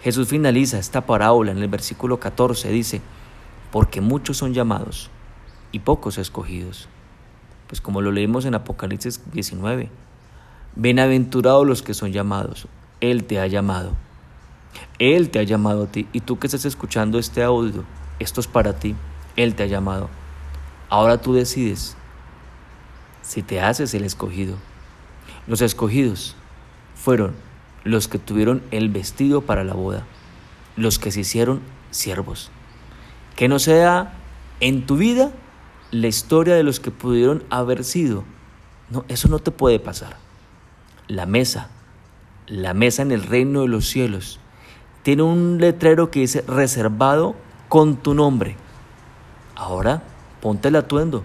Jesús 0.00 0.28
finaliza 0.28 0.78
esta 0.78 1.04
parábola 1.04 1.52
en 1.52 1.58
el 1.58 1.68
versículo 1.68 2.18
14, 2.18 2.70
dice, 2.70 3.02
porque 3.70 4.00
muchos 4.00 4.38
son 4.38 4.54
llamados 4.54 5.10
y 5.70 5.80
pocos 5.80 6.16
escogidos. 6.16 6.88
Pues 7.66 7.82
como 7.82 8.00
lo 8.00 8.10
leímos 8.10 8.46
en 8.46 8.54
Apocalipsis 8.54 9.20
19, 9.34 9.90
bienaventurados 10.76 11.66
los 11.66 11.82
que 11.82 11.92
son 11.92 12.10
llamados, 12.10 12.68
Él 13.02 13.24
te 13.24 13.38
ha 13.38 13.46
llamado. 13.48 13.92
Él 15.02 15.30
te 15.30 15.40
ha 15.40 15.42
llamado 15.42 15.82
a 15.82 15.86
ti. 15.88 16.06
Y 16.12 16.20
tú 16.20 16.38
que 16.38 16.46
estás 16.46 16.64
escuchando 16.64 17.18
este 17.18 17.42
audio, 17.42 17.82
esto 18.20 18.40
es 18.40 18.46
para 18.46 18.78
ti. 18.78 18.94
Él 19.34 19.56
te 19.56 19.64
ha 19.64 19.66
llamado. 19.66 20.08
Ahora 20.88 21.20
tú 21.20 21.34
decides 21.34 21.96
si 23.20 23.42
te 23.42 23.60
haces 23.60 23.94
el 23.94 24.04
escogido. 24.04 24.54
Los 25.48 25.60
escogidos 25.60 26.36
fueron 26.94 27.34
los 27.82 28.06
que 28.06 28.20
tuvieron 28.20 28.62
el 28.70 28.90
vestido 28.90 29.40
para 29.40 29.64
la 29.64 29.74
boda, 29.74 30.04
los 30.76 31.00
que 31.00 31.10
se 31.10 31.22
hicieron 31.22 31.62
siervos. 31.90 32.52
Que 33.34 33.48
no 33.48 33.58
sea 33.58 34.12
en 34.60 34.86
tu 34.86 34.98
vida 34.98 35.32
la 35.90 36.06
historia 36.06 36.54
de 36.54 36.62
los 36.62 36.78
que 36.78 36.92
pudieron 36.92 37.42
haber 37.50 37.82
sido. 37.82 38.22
No, 38.88 39.04
eso 39.08 39.26
no 39.26 39.40
te 39.40 39.50
puede 39.50 39.80
pasar. 39.80 40.16
La 41.08 41.26
mesa, 41.26 41.70
la 42.46 42.72
mesa 42.72 43.02
en 43.02 43.10
el 43.10 43.24
reino 43.24 43.62
de 43.62 43.68
los 43.68 43.88
cielos, 43.88 44.38
tiene 45.02 45.22
un 45.22 45.58
letrero 45.60 46.10
que 46.10 46.20
dice 46.20 46.42
reservado 46.46 47.34
con 47.68 47.96
tu 47.96 48.14
nombre. 48.14 48.56
Ahora 49.54 50.02
ponte 50.40 50.68
el 50.68 50.76
atuendo, 50.76 51.22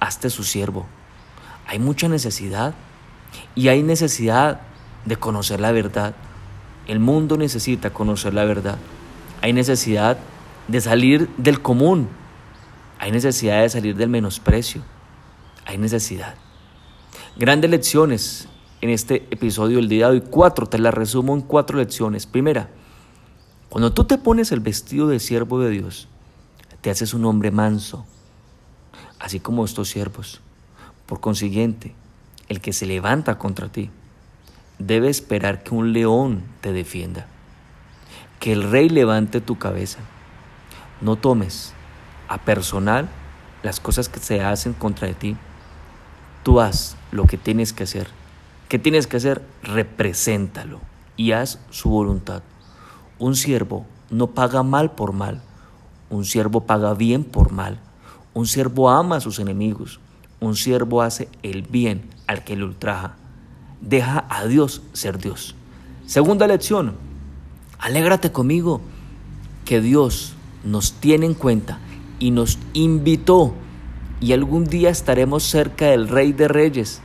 hazte 0.00 0.30
su 0.30 0.44
siervo. 0.44 0.86
Hay 1.66 1.78
mucha 1.78 2.08
necesidad 2.08 2.74
y 3.54 3.68
hay 3.68 3.82
necesidad 3.82 4.60
de 5.04 5.16
conocer 5.16 5.60
la 5.60 5.72
verdad. 5.72 6.14
El 6.86 6.98
mundo 6.98 7.36
necesita 7.36 7.90
conocer 7.90 8.34
la 8.34 8.44
verdad. 8.44 8.78
Hay 9.40 9.52
necesidad 9.52 10.18
de 10.68 10.80
salir 10.80 11.28
del 11.36 11.62
común. 11.62 12.08
Hay 12.98 13.10
necesidad 13.10 13.62
de 13.62 13.68
salir 13.68 13.96
del 13.96 14.08
menosprecio. 14.08 14.82
Hay 15.64 15.78
necesidad. 15.78 16.34
Grandes 17.36 17.70
lecciones 17.70 18.48
en 18.80 18.90
este 18.90 19.26
episodio 19.30 19.78
del 19.78 19.88
día 19.88 20.06
de 20.06 20.12
hoy. 20.12 20.24
Cuatro, 20.28 20.66
te 20.66 20.78
las 20.78 20.92
resumo 20.92 21.34
en 21.34 21.40
cuatro 21.40 21.78
lecciones. 21.78 22.26
Primera, 22.26 22.68
cuando 23.72 23.94
tú 23.94 24.04
te 24.04 24.18
pones 24.18 24.52
el 24.52 24.60
vestido 24.60 25.08
de 25.08 25.18
siervo 25.18 25.58
de 25.58 25.70
Dios, 25.70 26.06
te 26.82 26.90
haces 26.90 27.14
un 27.14 27.24
hombre 27.24 27.50
manso, 27.50 28.04
así 29.18 29.40
como 29.40 29.64
estos 29.64 29.88
siervos. 29.88 30.42
Por 31.06 31.20
consiguiente, 31.20 31.94
el 32.50 32.60
que 32.60 32.74
se 32.74 32.84
levanta 32.84 33.38
contra 33.38 33.68
ti 33.68 33.88
debe 34.78 35.08
esperar 35.08 35.62
que 35.62 35.74
un 35.74 35.94
león 35.94 36.42
te 36.60 36.74
defienda, 36.74 37.26
que 38.40 38.52
el 38.52 38.70
rey 38.70 38.90
levante 38.90 39.40
tu 39.40 39.56
cabeza. 39.56 40.00
No 41.00 41.16
tomes 41.16 41.72
a 42.28 42.36
personal 42.44 43.08
las 43.62 43.80
cosas 43.80 44.10
que 44.10 44.20
se 44.20 44.42
hacen 44.42 44.74
contra 44.74 45.10
ti. 45.14 45.34
Tú 46.42 46.60
haz 46.60 46.98
lo 47.10 47.24
que 47.24 47.38
tienes 47.38 47.72
que 47.72 47.84
hacer. 47.84 48.08
¿Qué 48.68 48.78
tienes 48.78 49.06
que 49.06 49.16
hacer? 49.16 49.40
Represéntalo 49.62 50.78
y 51.16 51.32
haz 51.32 51.58
su 51.70 51.88
voluntad. 51.88 52.42
Un 53.22 53.36
siervo 53.36 53.86
no 54.10 54.26
paga 54.26 54.64
mal 54.64 54.96
por 54.96 55.12
mal, 55.12 55.42
un 56.10 56.24
siervo 56.24 56.62
paga 56.62 56.92
bien 56.94 57.22
por 57.22 57.52
mal, 57.52 57.78
un 58.34 58.48
siervo 58.48 58.90
ama 58.90 59.18
a 59.18 59.20
sus 59.20 59.38
enemigos, 59.38 60.00
un 60.40 60.56
siervo 60.56 61.02
hace 61.02 61.28
el 61.44 61.62
bien 61.62 62.10
al 62.26 62.42
que 62.42 62.56
le 62.56 62.64
ultraja, 62.64 63.14
deja 63.80 64.24
a 64.28 64.44
Dios 64.46 64.82
ser 64.92 65.18
Dios. 65.18 65.54
Segunda 66.04 66.48
lección, 66.48 66.94
alégrate 67.78 68.32
conmigo 68.32 68.80
que 69.64 69.80
Dios 69.80 70.34
nos 70.64 70.94
tiene 70.94 71.26
en 71.26 71.34
cuenta 71.34 71.78
y 72.18 72.32
nos 72.32 72.58
invitó. 72.72 73.54
Y 74.18 74.32
algún 74.32 74.64
día 74.64 74.90
estaremos 74.90 75.44
cerca 75.44 75.86
del 75.86 76.08
Rey 76.08 76.32
de 76.32 76.48
Reyes, 76.48 77.00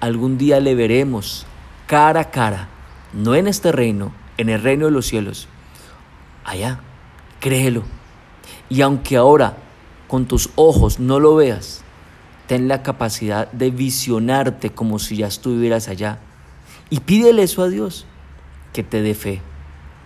algún 0.00 0.36
día 0.36 0.58
le 0.58 0.74
veremos 0.74 1.46
cara 1.86 2.22
a 2.22 2.30
cara, 2.32 2.70
no 3.12 3.36
en 3.36 3.46
este 3.46 3.70
reino, 3.70 4.23
en 4.38 4.48
el 4.48 4.62
reino 4.62 4.86
de 4.86 4.90
los 4.90 5.06
cielos. 5.06 5.48
Allá, 6.44 6.80
créelo. 7.40 7.82
Y 8.68 8.82
aunque 8.82 9.16
ahora 9.16 9.56
con 10.08 10.26
tus 10.26 10.50
ojos 10.56 11.00
no 11.00 11.20
lo 11.20 11.36
veas, 11.36 11.82
ten 12.46 12.68
la 12.68 12.82
capacidad 12.82 13.50
de 13.52 13.70
visionarte 13.70 14.70
como 14.70 14.98
si 14.98 15.16
ya 15.16 15.26
estuvieras 15.26 15.88
allá. 15.88 16.18
Y 16.90 17.00
pídele 17.00 17.42
eso 17.42 17.62
a 17.62 17.68
Dios, 17.68 18.06
que 18.72 18.82
te 18.82 19.02
dé 19.02 19.14
fe, 19.14 19.40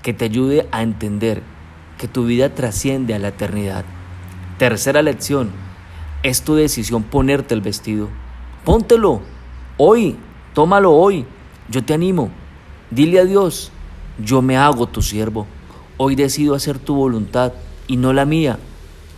que 0.02 0.12
te 0.12 0.26
ayude 0.26 0.68
a 0.70 0.82
entender 0.82 1.42
que 1.98 2.08
tu 2.08 2.24
vida 2.24 2.54
trasciende 2.54 3.14
a 3.14 3.18
la 3.18 3.28
eternidad. 3.28 3.84
Tercera 4.58 5.02
lección, 5.02 5.50
es 6.22 6.42
tu 6.42 6.54
decisión 6.54 7.02
ponerte 7.02 7.54
el 7.54 7.60
vestido. 7.60 8.08
Póntelo. 8.64 9.22
Hoy 9.76 10.16
Tómalo 10.58 10.92
hoy. 10.92 11.24
Yo 11.68 11.84
te 11.84 11.94
animo. 11.94 12.30
Dile 12.90 13.20
a 13.20 13.24
Dios, 13.24 13.70
yo 14.18 14.42
me 14.42 14.56
hago 14.56 14.86
tu 14.86 15.02
siervo. 15.02 15.46
Hoy 15.96 16.14
decido 16.14 16.54
hacer 16.54 16.78
tu 16.78 16.94
voluntad 16.94 17.52
y 17.86 17.96
no 17.96 18.12
la 18.12 18.24
mía. 18.24 18.58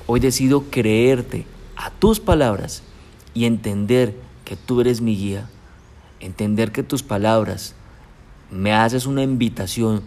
Hoy 0.07 0.21
decido 0.21 0.65
creerte 0.71 1.47
a 1.77 1.91
tus 1.91 2.21
palabras 2.21 2.83
y 3.35 3.45
entender 3.45 4.15
que 4.45 4.57
tú 4.57 4.81
eres 4.81 5.01
mi 5.01 5.17
guía. 5.17 5.49
Entender 6.21 6.73
que 6.73 6.83
tus 6.83 7.03
palabras 7.03 7.75
me 8.51 8.73
haces 8.73 9.07
una 9.07 9.23
invitación 9.23 10.03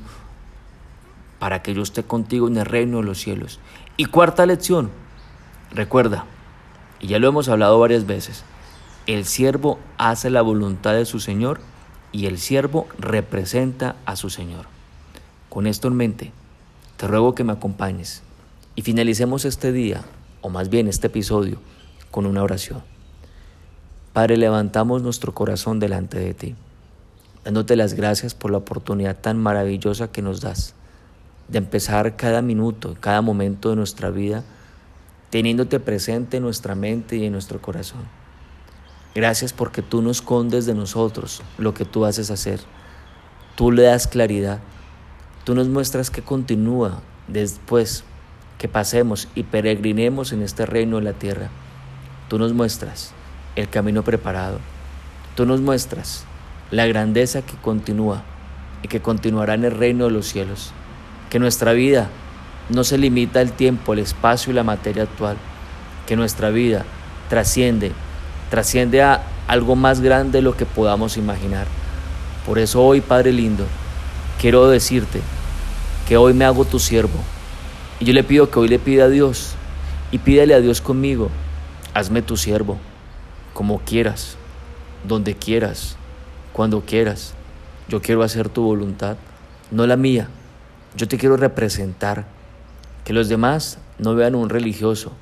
para 1.40 1.62
que 1.62 1.74
yo 1.74 1.82
esté 1.82 2.04
contigo 2.04 2.48
en 2.48 2.58
el 2.58 2.66
reino 2.66 2.98
de 2.98 3.04
los 3.04 3.20
cielos. 3.20 3.60
Y 3.98 4.06
cuarta 4.06 4.46
lección, 4.46 4.92
recuerda, 5.72 6.26
y 7.00 7.08
ya 7.08 7.20
lo 7.20 7.28
hemos 7.28 7.50
hablado 7.50 7.80
varias 7.80 8.06
veces, 8.06 8.44
el 9.08 9.26
siervo 9.26 9.80
hace 9.98 10.30
la 10.30 10.42
voluntad 10.42 10.94
de 10.94 11.06
su 11.06 11.20
Señor 11.20 11.60
y 12.12 12.28
el 12.28 12.38
siervo 12.38 12.88
representa 12.98 13.98
a 14.06 14.16
su 14.16 14.30
Señor. 14.30 14.73
Con 15.54 15.68
esto 15.68 15.88
en 15.88 15.94
mente, 15.94 16.32
te 16.98 17.06
ruego 17.06 17.36
que 17.36 17.44
me 17.44 17.54
acompañes 17.54 18.24
y 18.74 18.82
finalicemos 18.82 19.46
este 19.46 19.72
día, 19.72 20.02
o 20.42 20.50
más 20.50 20.70
bien 20.70 20.88
este 20.88 21.06
episodio, 21.06 21.60
con 22.10 22.26
una 22.26 22.42
oración. 22.42 22.82
Padre, 24.14 24.38
levantamos 24.38 25.04
nuestro 25.04 25.36
corazón 25.36 25.80
delante 25.80 26.18
de 26.18 26.34
ti, 26.34 26.56
dándote 27.46 27.76
las 27.76 27.94
gracias 27.94 28.34
por 28.34 28.50
la 28.50 28.58
oportunidad 28.58 29.16
tan 29.16 29.38
maravillosa 29.38 30.12
que 30.12 30.24
nos 30.24 30.42
das 30.42 30.74
de 31.50 31.60
empezar 31.60 32.16
cada 32.16 32.42
minuto, 32.42 32.98
cada 33.00 33.22
momento 33.22 33.70
de 33.70 33.76
nuestra 33.76 34.10
vida, 34.10 34.44
teniéndote 35.30 35.80
presente 35.80 36.38
en 36.38 36.44
nuestra 36.44 36.74
mente 36.74 37.18
y 37.18 37.26
en 37.26 37.32
nuestro 37.32 37.62
corazón. 37.62 38.02
Gracias 39.14 39.54
porque 39.54 39.84
tú 39.84 40.02
no 40.02 40.10
escondes 40.10 40.66
de 40.66 40.74
nosotros 40.74 41.44
lo 41.60 41.76
que 41.76 41.86
tú 41.86 42.06
haces 42.06 42.32
hacer. 42.32 42.60
Tú 43.56 43.72
le 43.72 43.84
das 43.84 44.08
claridad. 44.08 44.60
Tú 45.44 45.56
nos 45.56 45.68
muestras 45.68 46.10
que 46.10 46.22
continúa 46.22 47.02
después 47.28 48.04
que 48.58 48.68
pasemos 48.68 49.28
y 49.36 49.44
peregrinemos 49.44 50.32
en 50.32 50.42
este 50.42 50.66
reino 50.66 50.98
de 50.98 51.04
la 51.04 51.14
tierra. 51.14 51.50
Tú 52.30 52.40
nos 52.40 52.54
muestras 52.54 53.14
el 53.56 53.70
camino 53.70 54.04
preparado. 54.04 54.60
Tú 55.36 55.46
nos 55.46 55.62
muestras 55.62 56.26
la 56.72 56.86
grandeza 56.86 57.42
que 57.42 57.56
continúa 57.62 58.24
y 58.84 58.88
que 58.88 59.02
continuará 59.02 59.54
en 59.56 59.66
el 59.66 59.72
reino 59.72 60.06
de 60.06 60.12
los 60.12 60.28
cielos 60.28 60.74
que 61.34 61.40
nuestra 61.40 61.74
vida 61.74 62.10
no 62.70 62.84
se 62.84 63.00
limita 63.00 63.40
al 63.40 63.54
tiempo, 63.54 63.94
el 63.94 64.00
espacio 64.00 64.52
y 64.52 64.56
la 64.56 64.64
materia 64.64 65.02
actual, 65.02 65.36
que 66.06 66.16
nuestra 66.16 66.52
vida 66.52 66.86
trasciende, 67.28 67.92
trasciende 68.52 69.02
a 69.02 69.24
algo 69.48 69.76
más 69.76 70.00
grande 70.00 70.38
de 70.38 70.42
lo 70.44 70.56
que 70.56 70.68
podamos 70.68 71.18
imaginar. 71.18 71.66
Por 72.46 72.60
eso 72.60 72.84
hoy, 72.86 73.02
Padre 73.02 73.32
lindo, 73.32 73.66
quiero 74.40 74.70
decirte 74.70 75.22
que 76.14 76.18
hoy 76.18 76.36
me 76.36 76.46
hago 76.46 76.64
tu 76.64 76.78
siervo. 76.78 77.18
Y 78.00 78.06
yo 78.06 78.14
le 78.14 78.24
pido 78.24 78.52
que 78.52 78.60
hoy 78.60 78.68
le 78.68 78.78
pida 78.78 79.06
a 79.06 79.10
Dios 79.10 79.56
y 80.12 80.20
pídele 80.20 80.54
a 80.54 80.62
Dios 80.62 80.80
conmigo, 80.80 81.32
hazme 81.96 82.22
tu 82.22 82.38
siervo, 82.38 82.78
como 83.56 83.80
quieras, 83.80 84.38
donde 85.08 85.34
quieras, 85.34 85.98
cuando 86.52 86.82
quieras. 86.82 87.34
Yo 87.88 88.00
quiero 88.00 88.22
hacer 88.22 88.48
tu 88.48 88.62
voluntad, 88.62 89.18
no 89.72 89.88
la 89.88 89.98
mía 89.98 90.30
yo 90.96 91.08
te 91.08 91.18
quiero 91.18 91.36
representar, 91.36 92.28
que 93.06 93.14
los 93.14 93.28
demás 93.28 93.80
no 93.98 94.14
vean 94.14 94.36
un 94.36 94.50
religioso, 94.50 95.14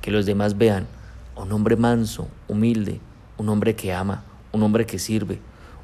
que 0.00 0.12
los 0.12 0.26
demás 0.26 0.56
vean 0.56 0.86
un 1.34 1.50
hombre 1.50 1.74
manso, 1.74 2.28
humilde, 2.46 3.00
un 3.36 3.48
hombre 3.48 3.74
que 3.74 3.92
ama, 3.92 4.22
un 4.52 4.62
hombre 4.62 4.86
que 4.86 5.00
sirve, 5.00 5.40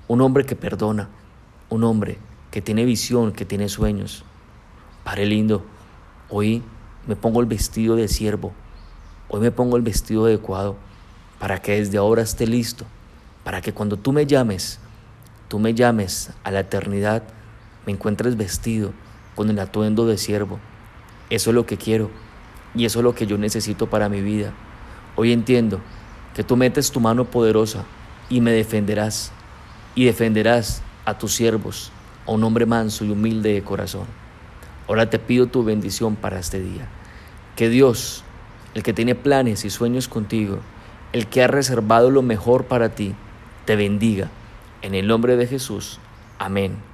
un 0.07 0.21
hombre 0.21 0.47
que 0.47 0.55
perdona, 0.55 1.09
un 1.69 1.83
hombre 1.83 2.19
que 2.53 2.63
tiene 2.63 2.85
visión, 2.85 3.33
que 3.33 3.45
tiene 3.45 3.69
sueños. 3.69 4.25
Padre 5.05 5.27
lindo, 5.27 5.65
hoy 6.31 6.63
me 7.09 7.17
pongo 7.17 7.41
el 7.41 7.47
vestido 7.47 7.97
de 7.97 8.07
siervo, 8.07 8.53
hoy 9.29 9.41
me 9.41 9.51
pongo 9.51 9.77
el 9.77 9.83
vestido 9.83 10.27
adecuado 10.27 10.77
para 11.41 11.61
que 11.61 11.73
desde 11.73 11.99
ahora 11.99 12.23
esté 12.23 12.47
listo, 12.47 12.85
para 13.43 13.61
que 13.61 13.73
cuando 13.73 13.97
tú 13.97 14.13
me 14.13 14.27
llames, 14.27 14.79
tú 15.49 15.59
me 15.59 15.75
llames 15.75 16.31
a 16.45 16.53
la 16.53 16.61
eternidad, 16.61 17.25
me 17.85 17.93
encuentres 17.93 18.37
vestido 18.37 18.93
con 19.35 19.51
el 19.51 19.59
atuendo 19.59 20.07
de 20.07 20.19
siervo. 20.19 20.61
Eso 21.31 21.51
es 21.51 21.55
lo 21.55 21.67
que 21.67 21.79
quiero 21.79 22.09
y 22.73 22.85
eso 22.85 23.01
es 23.01 23.05
lo 23.05 23.17
que 23.17 23.27
yo 23.27 23.39
necesito 23.39 23.91
para 23.91 24.09
mi 24.09 24.21
vida. 24.21 24.53
Hoy 25.17 25.33
entiendo 25.33 25.81
que 26.33 26.45
tú 26.45 26.57
metes 26.57 26.93
tu 26.93 27.01
mano 27.01 27.25
poderosa 27.25 27.85
y 28.31 28.41
me 28.41 28.53
defenderás 28.53 29.33
y 29.97 30.05
defenderás 30.05 30.81
a 31.05 31.19
tus 31.19 31.35
siervos, 31.35 31.91
a 32.25 32.31
un 32.31 32.45
hombre 32.45 32.67
manso 32.67 33.05
y 33.05 33.11
humilde 33.11 33.53
de 33.53 33.65
corazón. 33.65 34.22
Ahora 34.89 35.11
te 35.11 35.19
pido 35.19 35.47
tu 35.47 35.65
bendición 35.65 36.17
para 36.17 36.39
este 36.39 36.61
día. 36.61 36.89
Que 37.57 37.69
Dios, 37.69 38.25
el 38.75 38.83
que 38.83 38.93
tiene 38.93 39.15
planes 39.15 39.65
y 39.65 39.71
sueños 39.71 40.09
contigo, 40.09 40.59
el 41.13 41.27
que 41.27 41.43
ha 41.43 41.47
reservado 41.47 42.11
lo 42.11 42.23
mejor 42.23 42.65
para 42.65 42.91
ti, 42.91 43.15
te 43.65 43.77
bendiga. 43.77 44.29
En 44.83 44.95
el 44.95 45.07
nombre 45.07 45.37
de 45.37 45.47
Jesús. 45.47 45.99
Amén 46.39 46.92